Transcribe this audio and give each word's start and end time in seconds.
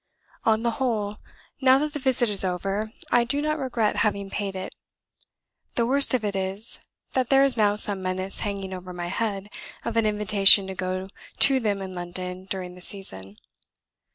On 0.45 0.63
the 0.63 0.71
whole, 0.81 1.17
now 1.61 1.77
that 1.77 1.93
the 1.93 1.99
visit 1.99 2.27
is 2.27 2.43
over, 2.43 2.91
I 3.11 3.23
do 3.23 3.39
not 3.39 3.59
regret 3.59 3.97
having 3.97 4.31
paid 4.31 4.55
it. 4.55 4.73
The 5.75 5.85
worst 5.85 6.15
of 6.15 6.25
it 6.25 6.35
is, 6.35 6.79
that 7.13 7.29
there 7.29 7.43
is 7.43 7.55
now 7.55 7.75
some 7.75 8.01
menace 8.01 8.39
hanging 8.39 8.73
over 8.73 8.93
my 8.93 9.09
head 9.09 9.47
of 9.85 9.95
an 9.97 10.07
invitation 10.07 10.65
to 10.65 10.73
go 10.73 11.05
to 11.41 11.59
them 11.59 11.83
in 11.83 11.93
London 11.93 12.45
during 12.45 12.73
the 12.73 12.81
season. 12.81 13.37